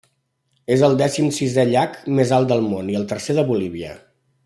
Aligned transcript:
És 0.75 0.83
el 0.87 0.95
dècim 1.01 1.27
sisè 1.35 1.67
llac 1.73 2.01
més 2.21 2.35
alt 2.41 2.53
del 2.55 2.67
món, 2.73 2.91
i 2.95 2.99
el 3.03 3.07
tercer 3.15 3.37
de 3.41 3.45
Bolívia. 3.53 3.97